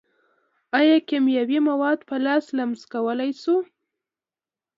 [0.79, 3.57] ایا کیمیاوي مواد په لاس لمس کولی شو.